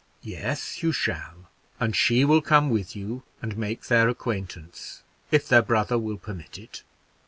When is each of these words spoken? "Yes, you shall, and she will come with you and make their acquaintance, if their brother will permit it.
"Yes, 0.23 0.81
you 0.81 0.91
shall, 0.91 1.51
and 1.79 1.95
she 1.95 2.25
will 2.25 2.41
come 2.41 2.71
with 2.71 2.95
you 2.95 3.21
and 3.39 3.55
make 3.55 3.83
their 3.83 4.09
acquaintance, 4.09 5.03
if 5.29 5.47
their 5.47 5.61
brother 5.61 5.99
will 5.99 6.17
permit 6.17 6.57
it. 6.57 6.81